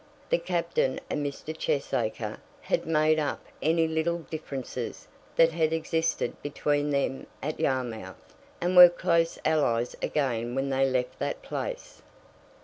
The 0.31 0.39
Captain 0.39 0.99
and 1.11 1.23
Mr. 1.23 1.55
Cheesacre 1.55 2.39
had 2.61 2.87
made 2.87 3.19
up 3.19 3.45
any 3.61 3.87
little 3.87 4.17
differences 4.31 5.07
that 5.35 5.51
had 5.51 5.71
existed 5.71 6.35
between 6.41 6.89
them 6.89 7.27
at 7.43 7.59
Yarmouth, 7.59 8.33
and 8.59 8.75
were 8.75 8.89
close 8.89 9.37
allies 9.45 9.95
again 10.01 10.55
when 10.55 10.69
they 10.71 10.89
left 10.89 11.19
that 11.19 11.43
place. 11.43 12.01